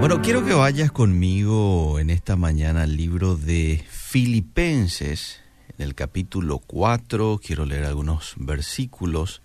Bueno, 0.00 0.22
quiero 0.22 0.44
que 0.44 0.54
vayas 0.54 0.92
conmigo 0.92 1.98
en 1.98 2.10
esta 2.10 2.36
mañana 2.36 2.82
al 2.82 2.96
libro 2.96 3.36
de 3.36 3.84
Filipenses, 3.90 5.40
en 5.76 5.84
el 5.84 5.96
capítulo 5.96 6.60
4, 6.60 7.40
quiero 7.44 7.66
leer 7.66 7.84
algunos 7.84 8.34
versículos. 8.36 9.42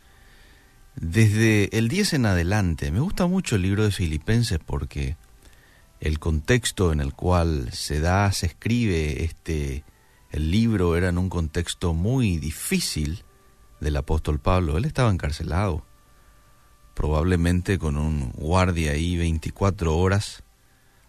Desde 0.96 1.76
el 1.76 1.88
10 1.88 2.14
en 2.14 2.26
adelante, 2.28 2.92
me 2.92 3.00
gusta 3.00 3.26
mucho 3.26 3.56
el 3.56 3.64
libro 3.64 3.84
de 3.84 3.90
Filipenses 3.90 4.60
porque 4.64 5.18
el 6.00 6.20
contexto 6.20 6.94
en 6.94 7.00
el 7.00 7.14
cual 7.14 7.70
se 7.74 8.00
da, 8.00 8.32
se 8.32 8.46
escribe 8.46 9.24
este 9.24 9.84
el 10.34 10.52
libro 10.52 10.96
era 10.96 11.10
en 11.10 11.18
un 11.18 11.30
contexto 11.30 11.94
muy 11.94 12.38
difícil 12.38 13.24
del 13.80 13.98
apóstol 13.98 14.40
Pablo. 14.40 14.78
Él 14.78 14.86
estaba 14.86 15.12
encarcelado, 15.12 15.86
probablemente 16.94 17.80
con 17.80 17.98
un 17.98 18.32
guardia 18.32 18.92
ahí 18.92 19.18
24 19.18 19.98
horas 19.98 20.44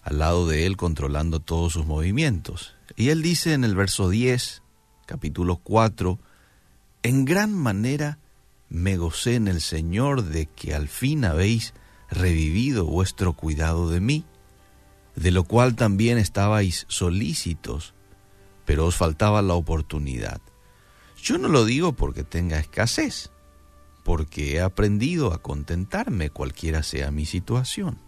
al 0.03 0.19
lado 0.19 0.47
de 0.47 0.67
él 0.67 0.77
controlando 0.77 1.41
todos 1.41 1.73
sus 1.73 1.87
movimientos. 1.87 2.75
Y 2.97 3.09
él 3.09 3.23
dice 3.23 3.55
en 3.55 3.65
el 3.65 3.75
verso 3.75 4.11
10, 4.11 4.63
capítulo 5.07 5.57
4, 5.57 6.19
en 7.03 7.25
gran 7.25 7.53
manera 7.55 8.19
me 8.69 8.97
gocé 8.97 9.37
en 9.37 9.49
el 9.49 9.61
Señor 9.61 10.25
de 10.25 10.47
que 10.47 10.75
al 10.75 10.89
fin 10.89 11.25
habéis 11.25 11.75
revivido 12.11 12.85
vuestro 12.85 13.33
cuidado 13.33 13.89
de 13.89 14.01
mí, 14.01 14.25
de 15.17 15.31
lo 15.31 15.45
cual 15.45 15.75
también 15.75 16.19
estabais 16.19 16.85
solícitos, 16.89 17.95
pero 18.65 18.87
os 18.87 18.97
faltaba 18.97 19.43
la 19.43 19.55
oportunidad. 19.55 20.41
Yo 21.23 21.39
no 21.39 21.49
lo 21.49 21.65
digo 21.65 21.93
porque 21.95 22.25
tenga 22.25 22.59
escasez, 22.59 23.31
porque 24.05 24.55
he 24.55 24.61
aprendido 24.61 25.33
a 25.33 25.43
contentarme 25.43 26.31
cualquiera 26.31 26.85
sea 26.85 27.11
mi 27.11 27.27
situación. 27.27 27.99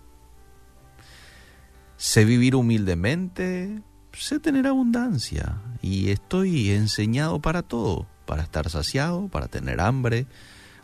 Sé 1.97 2.25
vivir 2.25 2.55
humildemente, 2.55 3.83
sé 4.13 4.39
tener 4.39 4.67
abundancia 4.67 5.61
y 5.83 6.11
estoy 6.11 6.71
enseñado 6.71 7.41
para 7.41 7.63
todo, 7.63 8.07
para 8.27 8.43
estar 8.43 8.69
saciado, 8.71 9.29
para 9.29 9.49
tener 9.49 9.81
hambre, 9.81 10.27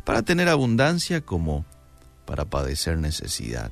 para 0.05 0.23
tener 0.23 0.49
abundancia 0.49 1.21
como 1.21 1.67
para 2.25 2.47
padecer 2.47 2.99
necesidad. 2.99 3.71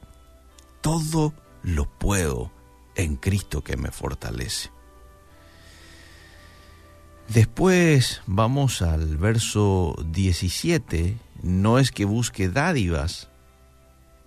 Todo 0.82 1.34
lo 1.62 1.88
puedo 1.98 2.52
en 2.94 3.16
Cristo 3.16 3.64
que 3.64 3.78
me 3.78 3.90
fortalece. 3.90 4.70
Después 7.28 8.22
vamos 8.26 8.82
al 8.82 9.16
verso 9.16 9.94
17, 10.04 11.16
no 11.42 11.78
es 11.78 11.90
que 11.90 12.04
busque 12.04 12.48
dádivas, 12.48 13.28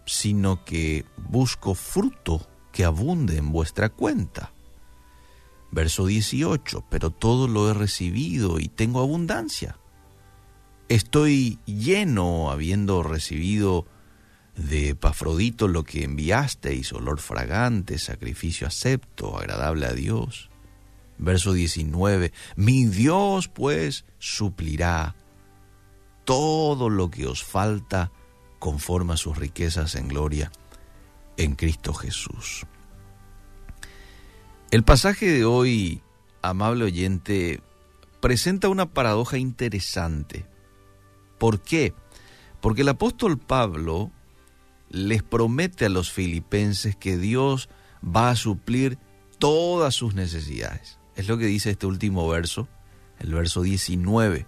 sino 0.06 0.66
que 0.66 1.06
busco 1.30 1.76
fruto 1.76 2.48
que 2.72 2.84
abunde 2.84 3.38
en 3.38 3.52
vuestra 3.52 3.90
cuenta. 3.90 4.52
Verso 5.72 6.06
18, 6.06 6.86
pero 6.90 7.10
todo 7.10 7.48
lo 7.48 7.70
he 7.70 7.74
recibido 7.74 8.60
y 8.60 8.68
tengo 8.68 9.02
abundancia. 9.02 9.78
Estoy 10.90 11.60
lleno 11.66 12.52
habiendo 12.52 13.02
recibido 13.02 13.88
de 14.56 14.90
Epafrodito 14.90 15.68
lo 15.68 15.84
que 15.84 16.04
enviasteis, 16.04 16.94
olor 16.94 17.20
fragante, 17.20 17.98
sacrificio 17.98 18.68
acepto, 18.68 19.38
agradable 19.38 19.88
a 19.88 19.94
Dios. 19.94 20.50
Verso 21.18 21.54
19, 21.54 22.34
mi 22.56 22.86
Dios 22.86 23.48
pues 23.48 24.06
suplirá 24.20 25.16
todo 26.26 26.90
lo 26.90 27.10
que 27.10 27.26
os 27.28 27.44
falta 27.44 28.12
conforme 28.60 29.14
a 29.14 29.18
sus 29.18 29.38
riquezas 29.38 29.96
en 29.96 30.08
gloria 30.08 30.52
en 31.38 31.56
Cristo 31.56 31.94
Jesús. 31.94 32.66
El 34.72 34.84
pasaje 34.84 35.28
de 35.28 35.46
hoy, 35.46 36.02
amable 36.42 36.86
oyente, 36.86 37.62
presenta 38.22 38.70
una 38.70 38.88
paradoja 38.88 39.38
interesante. 39.38 40.46
¿Por 41.38 41.62
qué? 41.62 41.94
Porque 42.62 42.82
el 42.82 42.90
apóstol 42.90 43.38
Pablo 43.38 44.12
les 44.90 45.24
promete 45.24 45.86
a 45.86 45.90
los 45.90 46.12
filipenses 46.12 46.96
que 46.96 47.18
Dios 47.18 47.70
va 48.04 48.30
a 48.30 48.36
suplir 48.36 48.98
todas 49.40 49.94
sus 49.94 50.16
necesidades. 50.16 51.00
Es 51.16 51.28
lo 51.28 51.38
que 51.38 51.46
dice 51.46 51.72
este 51.72 51.86
último 51.86 52.28
verso, 52.28 52.68
el 53.20 53.34
verso 53.34 53.62
19. 53.62 54.48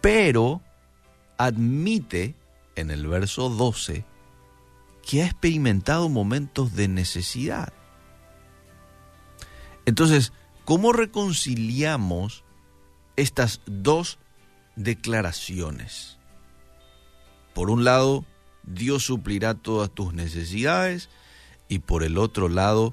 Pero 0.00 0.62
admite 1.36 2.34
en 2.76 2.90
el 2.90 3.06
verso 3.06 3.48
12 3.48 4.04
que 5.08 5.22
ha 5.22 5.26
experimentado 5.26 6.08
momentos 6.08 6.74
de 6.74 6.88
necesidad. 6.88 7.72
Entonces, 9.86 10.32
¿cómo 10.64 10.92
reconciliamos 10.92 12.44
estas 13.16 13.62
dos 13.64 14.18
declaraciones? 14.76 16.18
Por 17.54 17.70
un 17.70 17.84
lado, 17.84 18.24
Dios 18.64 19.04
suplirá 19.04 19.54
todas 19.54 19.90
tus 19.90 20.12
necesidades 20.12 21.08
y 21.68 21.78
por 21.78 22.02
el 22.02 22.18
otro 22.18 22.48
lado, 22.48 22.92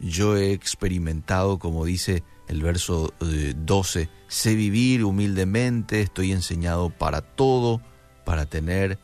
yo 0.00 0.36
he 0.36 0.52
experimentado, 0.52 1.58
como 1.58 1.84
dice 1.84 2.22
el 2.46 2.62
verso 2.62 3.12
12, 3.20 4.02
eh, 4.02 4.08
sé 4.28 4.54
vivir 4.54 5.04
humildemente, 5.04 6.00
estoy 6.00 6.32
enseñado 6.32 6.90
para 6.90 7.20
todo, 7.20 7.80
para 8.24 8.46
tener 8.46 8.98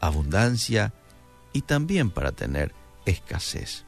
abundancia 0.00 0.94
y 1.52 1.62
también 1.62 2.10
para 2.10 2.32
tener 2.32 2.74
escasez. 3.04 3.84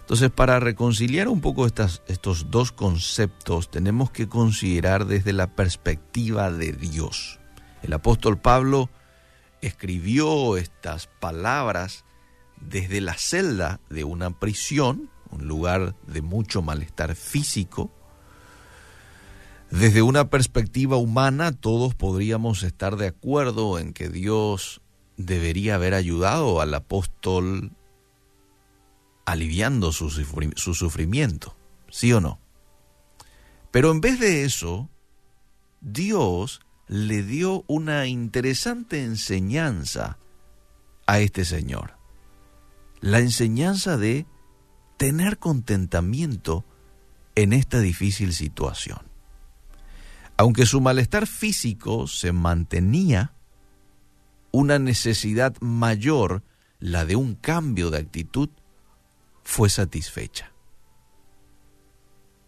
Entonces, 0.00 0.30
para 0.30 0.60
reconciliar 0.60 1.28
un 1.28 1.40
poco 1.40 1.66
estos 1.66 2.50
dos 2.50 2.72
conceptos, 2.72 3.70
tenemos 3.70 4.10
que 4.10 4.28
considerar 4.28 5.06
desde 5.06 5.32
la 5.32 5.56
perspectiva 5.56 6.50
de 6.50 6.72
Dios. 6.72 7.40
El 7.82 7.94
apóstol 7.94 8.38
Pablo 8.38 8.90
escribió 9.62 10.58
estas 10.58 11.06
palabras 11.06 12.04
desde 12.60 13.00
la 13.00 13.14
celda 13.14 13.80
de 13.88 14.04
una 14.04 14.38
prisión, 14.38 15.10
un 15.34 15.46
lugar 15.48 15.94
de 16.06 16.22
mucho 16.22 16.62
malestar 16.62 17.14
físico. 17.14 17.90
Desde 19.70 20.02
una 20.02 20.30
perspectiva 20.30 20.96
humana, 20.96 21.52
todos 21.52 21.94
podríamos 21.94 22.62
estar 22.62 22.96
de 22.96 23.08
acuerdo 23.08 23.78
en 23.78 23.92
que 23.92 24.08
Dios 24.08 24.80
debería 25.16 25.76
haber 25.76 25.94
ayudado 25.94 26.60
al 26.60 26.74
apóstol 26.74 27.72
aliviando 29.24 29.92
su, 29.92 30.10
sufrimiento, 30.10 31.56
¿sí 31.90 32.12
o 32.12 32.20
no? 32.20 32.38
Pero 33.70 33.90
en 33.90 34.00
vez 34.00 34.20
de 34.20 34.44
eso, 34.44 34.88
Dios 35.80 36.60
le 36.86 37.22
dio 37.22 37.64
una 37.66 38.06
interesante 38.06 39.02
enseñanza 39.02 40.18
a 41.06 41.18
este 41.18 41.44
señor. 41.44 41.94
La 43.00 43.18
enseñanza 43.18 43.96
de 43.96 44.26
tener 45.04 45.38
contentamiento 45.38 46.64
en 47.34 47.52
esta 47.52 47.78
difícil 47.78 48.32
situación. 48.32 49.00
Aunque 50.38 50.64
su 50.64 50.80
malestar 50.80 51.26
físico 51.26 52.06
se 52.06 52.32
mantenía, 52.32 53.34
una 54.50 54.78
necesidad 54.78 55.60
mayor, 55.60 56.42
la 56.80 57.04
de 57.04 57.16
un 57.16 57.34
cambio 57.34 57.90
de 57.90 57.98
actitud, 57.98 58.48
fue 59.42 59.68
satisfecha. 59.68 60.52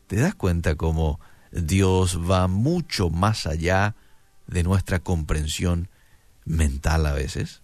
¿Te 0.07 0.17
das 0.17 0.35
cuenta 0.35 0.77
cómo 0.77 1.21
Dios 1.53 2.19
va 2.19 2.49
mucho 2.49 3.11
más 3.11 3.47
allá 3.47 3.97
de 4.47 4.63
nuestra 4.63 5.01
comprensión 5.01 5.91
mental 6.47 7.05
a 7.05 7.13
veces? 7.13 7.61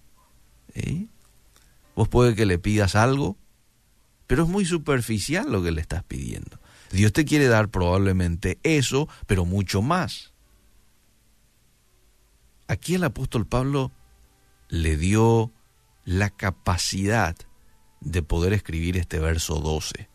Vos 1.96 2.10
puede 2.10 2.34
que 2.34 2.44
le 2.44 2.58
pidas 2.58 2.94
algo, 2.94 3.38
pero 4.32 4.44
es 4.44 4.48
muy 4.48 4.64
superficial 4.64 5.52
lo 5.52 5.62
que 5.62 5.72
le 5.72 5.82
estás 5.82 6.04
pidiendo. 6.04 6.58
Dios 6.90 7.12
te 7.12 7.26
quiere 7.26 7.48
dar 7.48 7.68
probablemente 7.68 8.58
eso, 8.62 9.06
pero 9.26 9.44
mucho 9.44 9.82
más. 9.82 10.32
Aquí 12.66 12.94
el 12.94 13.04
apóstol 13.04 13.46
Pablo 13.46 13.92
le 14.70 14.96
dio 14.96 15.52
la 16.06 16.30
capacidad 16.30 17.36
de 18.00 18.22
poder 18.22 18.54
escribir 18.54 18.96
este 18.96 19.18
verso 19.18 19.56
12. 19.56 20.08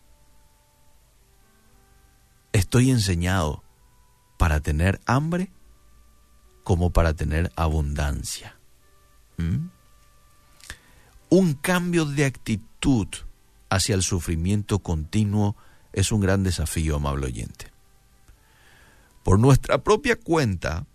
Estoy 2.54 2.90
enseñado 2.90 3.64
para 4.40 4.62
tener 4.62 5.00
hambre 5.06 5.52
como 6.64 6.90
para 6.90 7.14
tener 7.14 7.52
abundancia. 7.56 8.58
¿Mm? 9.38 9.68
Un 11.30 11.54
cambio 11.54 12.06
de 12.06 12.25
actitud 12.25 13.10
hacia 13.69 13.96
el 13.96 14.04
sufrimiento 14.04 14.80
continuo 14.80 15.56
es 15.94 16.12
un 16.12 16.22
gran 16.22 16.44
desafío, 16.44 16.96
amable 16.96 17.28
oyente. 17.28 17.72
Por 19.24 19.40
nuestra 19.40 19.84
propia 19.84 20.16
cuenta, 20.16 20.86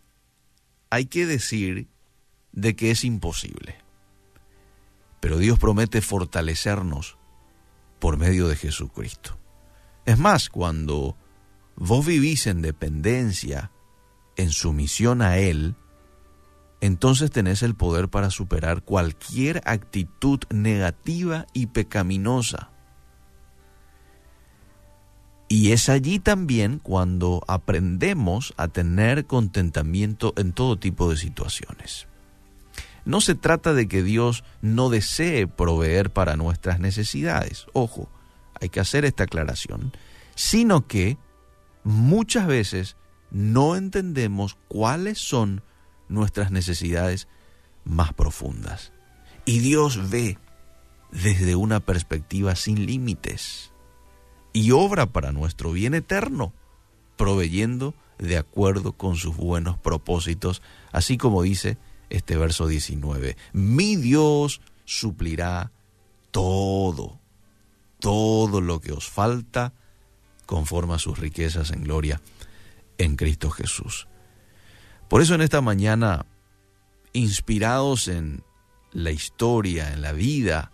hay 0.90 1.06
que 1.06 1.26
decir 1.26 1.88
de 2.52 2.76
que 2.76 2.90
es 2.90 3.04
imposible. 3.04 3.76
Pero 5.20 5.38
Dios 5.38 5.58
promete 5.58 6.00
fortalecernos 6.00 7.16
por 7.98 8.16
medio 8.16 8.48
de 8.48 8.56
Jesucristo. 8.56 9.38
Es 10.04 10.18
más, 10.18 10.48
cuando 10.48 11.16
vos 11.76 12.04
vivís 12.04 12.46
en 12.46 12.62
dependencia, 12.62 13.70
en 14.36 14.50
sumisión 14.50 15.22
a 15.22 15.38
Él, 15.38 15.76
entonces 16.82 17.30
tenés 17.30 17.62
el 17.62 17.76
poder 17.76 18.08
para 18.08 18.28
superar 18.30 18.82
cualquier 18.82 19.62
actitud 19.66 20.40
negativa 20.50 21.46
y 21.52 21.66
pecaminosa. 21.66 22.70
Y 25.48 25.70
es 25.70 25.88
allí 25.88 26.18
también 26.18 26.80
cuando 26.80 27.44
aprendemos 27.46 28.52
a 28.56 28.66
tener 28.66 29.26
contentamiento 29.26 30.34
en 30.36 30.52
todo 30.52 30.76
tipo 30.76 31.08
de 31.08 31.16
situaciones. 31.16 32.08
No 33.04 33.20
se 33.20 33.36
trata 33.36 33.74
de 33.74 33.86
que 33.86 34.02
Dios 34.02 34.42
no 34.60 34.90
desee 34.90 35.46
proveer 35.46 36.12
para 36.12 36.34
nuestras 36.34 36.80
necesidades, 36.80 37.66
ojo, 37.74 38.10
hay 38.60 38.70
que 38.70 38.80
hacer 38.80 39.04
esta 39.04 39.24
aclaración, 39.24 39.92
sino 40.34 40.88
que 40.88 41.16
muchas 41.84 42.48
veces 42.48 42.96
no 43.30 43.76
entendemos 43.76 44.56
cuáles 44.66 45.20
son 45.20 45.62
nuestras 46.12 46.50
necesidades 46.50 47.28
más 47.84 48.12
profundas. 48.12 48.92
Y 49.44 49.58
Dios 49.58 50.10
ve 50.10 50.38
desde 51.10 51.56
una 51.56 51.80
perspectiva 51.80 52.54
sin 52.56 52.86
límites 52.86 53.72
y 54.52 54.70
obra 54.70 55.06
para 55.06 55.32
nuestro 55.32 55.72
bien 55.72 55.94
eterno, 55.94 56.52
proveyendo 57.16 57.94
de 58.18 58.38
acuerdo 58.38 58.92
con 58.92 59.16
sus 59.16 59.36
buenos 59.36 59.78
propósitos, 59.78 60.62
así 60.92 61.16
como 61.18 61.42
dice 61.42 61.78
este 62.10 62.36
verso 62.36 62.66
19. 62.66 63.36
Mi 63.52 63.96
Dios 63.96 64.60
suplirá 64.84 65.72
todo, 66.30 67.18
todo 67.98 68.60
lo 68.60 68.80
que 68.80 68.92
os 68.92 69.08
falta 69.08 69.72
conforme 70.46 70.94
a 70.94 70.98
sus 70.98 71.18
riquezas 71.18 71.70
en 71.70 71.82
gloria 71.84 72.20
en 72.98 73.16
Cristo 73.16 73.50
Jesús. 73.50 74.06
Por 75.12 75.20
eso 75.20 75.34
en 75.34 75.42
esta 75.42 75.60
mañana, 75.60 76.24
inspirados 77.12 78.08
en 78.08 78.42
la 78.92 79.10
historia, 79.10 79.92
en 79.92 80.00
la 80.00 80.12
vida, 80.12 80.72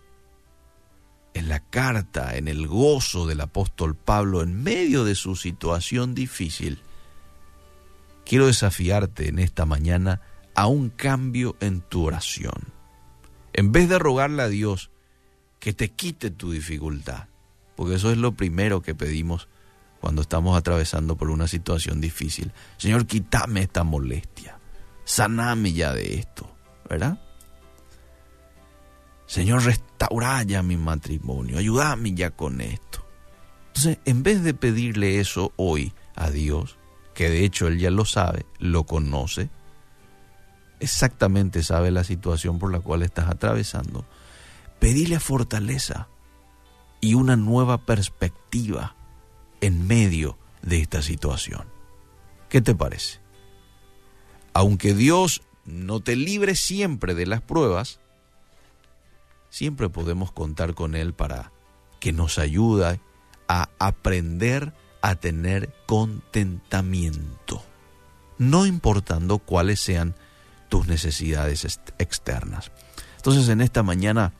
en 1.33 1.49
la 1.49 1.59
carta, 1.59 2.37
en 2.37 2.47
el 2.47 2.65
gozo 2.65 3.27
del 3.27 3.41
apóstol 3.41 3.97
Pablo 3.97 4.41
en 4.41 4.63
medio 4.63 5.03
de 5.03 5.15
su 5.15 5.35
situación 5.35 6.15
difícil, 6.15 6.79
quiero 8.25 8.47
desafiarte 8.47 9.27
en 9.27 9.39
esta 9.39 9.65
mañana 9.65 10.21
a 10.55 10.67
un 10.67 10.87
cambio 10.87 11.57
en 11.59 11.81
tu 11.81 12.05
oración. 12.05 12.71
En 13.51 13.73
vez 13.73 13.89
de 13.89 13.99
rogarle 13.99 14.43
a 14.43 14.47
Dios 14.47 14.89
que 15.59 15.73
te 15.73 15.91
quite 15.91 16.31
tu 16.31 16.53
dificultad, 16.53 17.27
porque 17.75 17.95
eso 17.95 18.09
es 18.09 18.17
lo 18.17 18.31
primero 18.35 18.81
que 18.81 18.95
pedimos 18.95 19.49
cuando 19.99 20.21
estamos 20.21 20.57
atravesando 20.57 21.15
por 21.15 21.29
una 21.29 21.47
situación 21.47 22.01
difícil. 22.01 22.51
Señor, 22.77 23.05
quítame 23.05 23.61
esta 23.61 23.83
molestia, 23.83 24.57
saname 25.03 25.73
ya 25.73 25.93
de 25.93 26.15
esto, 26.15 26.49
¿verdad? 26.89 27.19
Señor, 29.25 29.63
restaura 29.63 30.41
ya 30.43 30.63
mi 30.63 30.77
matrimonio, 30.77 31.57
ayúdame 31.57 32.13
ya 32.13 32.31
con 32.31 32.61
esto. 32.61 33.05
Entonces, 33.67 33.99
en 34.05 34.23
vez 34.23 34.43
de 34.43 34.53
pedirle 34.53 35.19
eso 35.19 35.53
hoy 35.55 35.93
a 36.15 36.29
Dios, 36.31 36.77
que 37.13 37.29
de 37.29 37.45
hecho 37.45 37.67
Él 37.67 37.77
ya 37.77 37.91
lo 37.91 38.05
sabe, 38.05 38.45
lo 38.57 38.85
conoce, 38.85 39.49
exactamente 40.79 41.61
sabe 41.61 41.91
la 41.91 42.03
situación 42.03 42.57
por 42.57 42.71
la 42.71 42.79
cual 42.79 43.03
estás 43.03 43.29
atravesando, 43.29 44.05
pedirle 44.79 45.19
fortaleza 45.19 46.07
y 47.01 47.13
una 47.13 47.35
nueva 47.35 47.85
perspectiva 47.85 48.95
en 49.61 49.87
medio 49.87 50.37
de 50.61 50.79
esta 50.79 51.01
situación. 51.01 51.67
¿Qué 52.49 52.61
te 52.61 52.75
parece? 52.75 53.19
Aunque 54.53 54.93
Dios 54.93 55.41
no 55.65 55.99
te 55.99 56.15
libre 56.15 56.55
siempre 56.55 57.13
de 57.13 57.27
las 57.27 57.41
pruebas, 57.41 57.99
siempre 59.49 59.89
podemos 59.89 60.31
contar 60.31 60.73
con 60.73 60.95
Él 60.95 61.13
para 61.13 61.51
que 61.99 62.13
nos 62.13 62.39
ayude 62.39 62.99
a 63.47 63.69
aprender 63.79 64.73
a 65.01 65.15
tener 65.15 65.73
contentamiento, 65.85 67.63
no 68.37 68.65
importando 68.65 69.39
cuáles 69.39 69.79
sean 69.79 70.15
tus 70.67 70.87
necesidades 70.87 71.79
externas. 71.97 72.71
Entonces 73.17 73.49
en 73.49 73.61
esta 73.61 73.83
mañana, 73.83 74.33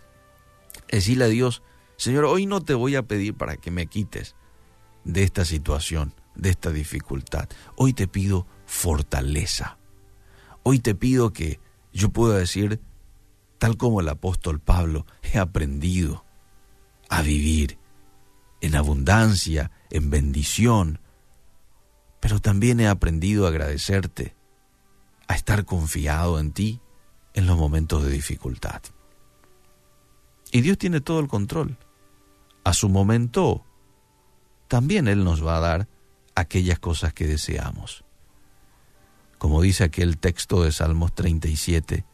decirle 0.89 1.25
a 1.25 1.29
Dios, 1.29 1.61
Señor, 1.97 2.25
hoy 2.25 2.45
no 2.45 2.61
te 2.61 2.73
voy 2.73 2.95
a 2.95 3.03
pedir 3.03 3.35
para 3.35 3.57
que 3.57 3.71
me 3.71 3.87
quites 3.87 4.35
de 5.13 5.23
esta 5.23 5.45
situación, 5.45 6.13
de 6.35 6.49
esta 6.49 6.71
dificultad. 6.71 7.49
Hoy 7.75 7.93
te 7.93 8.07
pido 8.07 8.45
fortaleza. 8.65 9.77
Hoy 10.63 10.79
te 10.79 10.93
pido 10.95 11.33
que 11.33 11.59
yo 11.91 12.09
pueda 12.09 12.37
decir, 12.37 12.79
tal 13.57 13.77
como 13.77 14.01
el 14.01 14.09
apóstol 14.09 14.59
Pablo, 14.59 15.05
he 15.21 15.39
aprendido 15.39 16.25
a 17.09 17.21
vivir 17.21 17.77
en 18.61 18.75
abundancia, 18.75 19.71
en 19.89 20.09
bendición, 20.09 20.99
pero 22.19 22.39
también 22.39 22.79
he 22.79 22.87
aprendido 22.87 23.45
a 23.45 23.49
agradecerte 23.49 24.35
a 25.27 25.35
estar 25.35 25.65
confiado 25.65 26.39
en 26.39 26.51
ti 26.51 26.81
en 27.33 27.47
los 27.47 27.57
momentos 27.57 28.03
de 28.03 28.11
dificultad. 28.11 28.81
Y 30.51 30.61
Dios 30.61 30.77
tiene 30.77 31.01
todo 31.01 31.19
el 31.19 31.27
control. 31.27 31.77
A 32.63 32.73
su 32.73 32.89
momento, 32.89 33.63
también 34.69 35.09
Él 35.09 35.25
nos 35.25 35.45
va 35.45 35.57
a 35.57 35.59
dar 35.59 35.87
aquellas 36.35 36.79
cosas 36.79 37.13
que 37.13 37.27
deseamos. 37.27 38.05
Como 39.37 39.61
dice 39.61 39.83
aquel 39.83 40.17
texto 40.17 40.63
de 40.63 40.71
Salmos 40.71 41.13
37, 41.13 42.05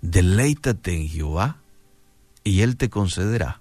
deleítate 0.00 0.94
en 0.94 1.08
Jehová 1.08 1.58
y 2.44 2.62
Él 2.62 2.76
te 2.76 2.88
concederá 2.88 3.60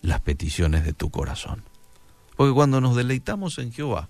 las 0.00 0.20
peticiones 0.20 0.84
de 0.84 0.94
tu 0.94 1.10
corazón. 1.10 1.62
Porque 2.36 2.54
cuando 2.54 2.80
nos 2.80 2.96
deleitamos 2.96 3.58
en 3.58 3.72
Jehová, 3.72 4.08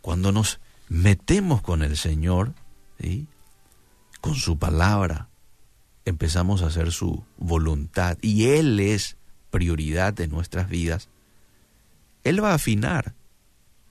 cuando 0.00 0.30
nos 0.30 0.60
metemos 0.88 1.62
con 1.62 1.82
el 1.82 1.96
Señor, 1.96 2.52
con 4.20 4.34
su 4.34 4.58
palabra, 4.58 5.28
empezamos 6.04 6.62
a 6.62 6.66
hacer 6.66 6.92
su 6.92 7.24
voluntad 7.38 8.18
y 8.20 8.46
Él 8.46 8.78
es 8.80 9.16
prioridad 9.50 10.12
de 10.12 10.28
nuestras 10.28 10.68
vidas, 10.68 11.08
Él 12.28 12.44
va 12.44 12.50
a 12.50 12.56
afinar, 12.56 13.14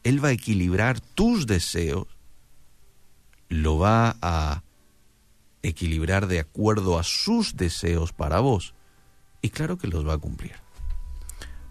Él 0.04 0.24
va 0.24 0.28
a 0.28 0.34
equilibrar 0.34 1.00
tus 1.00 1.48
deseos, 1.48 2.06
lo 3.50 3.80
va 3.80 4.16
a 4.22 4.62
equilibrar 5.64 6.28
de 6.28 6.40
acuerdo 6.40 7.00
a 7.00 7.04
sus 7.04 7.56
deseos 7.56 8.14
para 8.14 8.40
vos 8.40 8.76
y 9.42 9.50
claro 9.50 9.80
que 9.80 9.88
los 9.88 10.08
va 10.08 10.14
a 10.14 10.18
cumplir. 10.20 10.54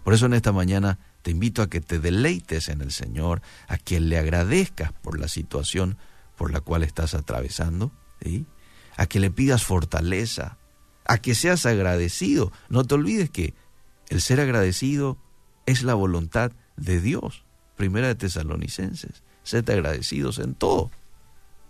Por 0.03 0.13
eso 0.13 0.25
en 0.25 0.33
esta 0.33 0.51
mañana 0.51 0.99
te 1.21 1.31
invito 1.31 1.61
a 1.61 1.69
que 1.69 1.79
te 1.79 1.99
deleites 1.99 2.67
en 2.67 2.81
el 2.81 2.91
Señor, 2.91 3.41
a 3.69 3.77
que 3.77 4.01
le 4.01 4.17
agradezcas 4.17 4.91
por 4.91 5.17
la 5.17 5.29
situación 5.29 5.97
por 6.35 6.51
la 6.51 6.59
cual 6.59 6.83
estás 6.83 7.13
atravesando, 7.13 7.93
a 8.97 9.05
que 9.05 9.21
le 9.21 9.31
pidas 9.31 9.63
fortaleza, 9.63 10.57
a 11.05 11.17
que 11.19 11.33
seas 11.33 11.65
agradecido. 11.65 12.51
No 12.67 12.83
te 12.83 12.95
olvides 12.95 13.29
que 13.29 13.53
el 14.09 14.21
ser 14.21 14.41
agradecido 14.41 15.17
es 15.67 15.83
la 15.83 15.93
voluntad 15.93 16.51
de 16.77 16.99
Dios. 16.99 17.43
Primera 17.75 18.07
de 18.07 18.15
Tesalonicenses, 18.15 19.21
sed 19.43 19.69
agradecidos 19.69 20.39
en 20.39 20.55
todo, 20.55 20.89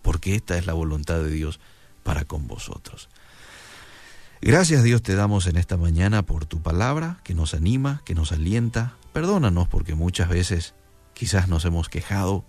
porque 0.00 0.34
esta 0.34 0.56
es 0.56 0.64
la 0.64 0.72
voluntad 0.72 1.18
de 1.18 1.30
Dios 1.30 1.60
para 2.02 2.24
con 2.24 2.46
vosotros. 2.46 3.10
Gracias 4.40 4.84
Dios 4.84 5.02
te 5.02 5.16
damos 5.16 5.46
en 5.48 5.56
esta 5.56 5.76
mañana 5.76 6.22
por 6.22 6.46
tu 6.46 6.62
palabra 6.62 7.18
que 7.24 7.34
nos 7.34 7.52
anima, 7.52 8.00
que 8.06 8.14
nos 8.14 8.32
alienta. 8.32 8.94
Perdónanos 9.12 9.68
porque 9.68 9.94
muchas 9.94 10.28
veces 10.28 10.74
quizás 11.12 11.48
nos 11.48 11.64
hemos 11.64 11.88
quejado, 11.88 12.44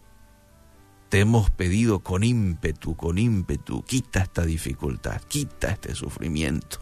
te 1.09 1.19
hemos 1.19 1.49
pedido 1.49 1.99
con 1.99 2.23
ímpetu, 2.23 2.95
con 2.95 3.17
ímpetu, 3.17 3.83
quita 3.83 4.21
esta 4.21 4.45
dificultad, 4.45 5.19
quita 5.27 5.71
este 5.71 5.95
sufrimiento. 5.95 6.77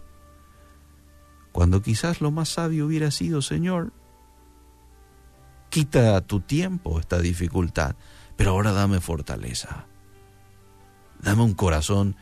Cuando 1.53 1.81
quizás 1.81 2.19
lo 2.19 2.29
más 2.29 2.49
sabio 2.49 2.85
hubiera 2.85 3.09
sido, 3.09 3.41
Señor, 3.41 3.93
quita 5.69 6.19
tu 6.21 6.39
tiempo 6.39 6.99
esta 6.99 7.19
dificultad, 7.19 7.95
pero 8.35 8.51
ahora 8.51 8.71
dame 8.71 9.01
fortaleza. 9.01 9.85
Dame 11.19 11.43
un 11.43 11.53
corazón 11.53 12.15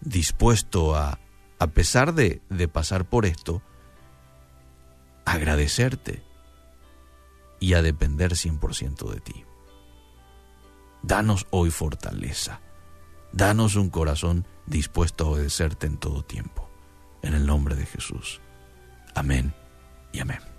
dispuesto 0.00 0.94
a, 0.94 1.18
a 1.58 1.66
pesar 1.68 2.14
de, 2.14 2.42
de 2.50 2.68
pasar 2.68 3.06
por 3.06 3.26
esto, 3.26 3.62
agradecerte 5.24 6.22
y 7.60 7.74
a 7.74 7.82
depender 7.82 8.32
100% 8.32 9.10
de 9.10 9.20
ti. 9.20 9.44
Danos 11.02 11.46
hoy 11.50 11.70
fortaleza. 11.70 12.60
Danos 13.32 13.76
un 13.76 13.90
corazón 13.90 14.46
dispuesto 14.66 15.24
a 15.24 15.30
obedecerte 15.30 15.86
en 15.86 15.98
todo 15.98 16.22
tiempo. 16.22 16.68
En 17.22 17.34
el 17.34 17.46
nombre 17.46 17.74
de 17.74 17.86
Jesús. 17.86 18.40
Amén 19.14 19.54
y 20.12 20.20
amén. 20.20 20.55